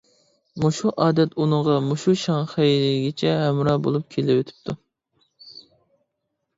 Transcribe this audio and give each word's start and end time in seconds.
مۇشۇ 0.61 0.93
ئادەت 1.05 1.35
ئۇنىڭغا 1.43 1.75
مۇشۇ 1.91 2.15
شاڭخەيگىچە 2.23 3.37
ھەمراھ 3.45 3.81
بولۇپ 3.87 4.11
كېلىۋېتىپتۇ. 4.19 4.81